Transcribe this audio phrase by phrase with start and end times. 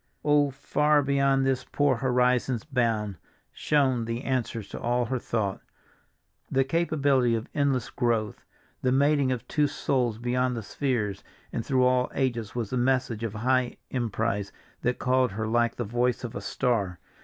[0.25, 3.17] "Oh, far beyond this poor horizon's bound"
[3.51, 5.61] shone the answer to all her thought.
[6.49, 8.43] The capability of endless growth,
[8.81, 13.23] the mating of two souls beyond the spheres and through all ages was the message
[13.23, 14.51] of high emprise
[14.81, 16.97] that called her like the voice of a star.